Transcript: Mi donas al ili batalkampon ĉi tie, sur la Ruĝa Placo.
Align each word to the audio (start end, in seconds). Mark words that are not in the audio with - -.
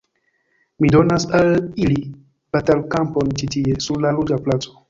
Mi 0.85 0.89
donas 0.95 1.27
al 1.41 1.53
ili 1.85 1.99
batalkampon 2.57 3.33
ĉi 3.43 3.53
tie, 3.57 3.79
sur 3.89 4.05
la 4.09 4.19
Ruĝa 4.19 4.43
Placo. 4.49 4.79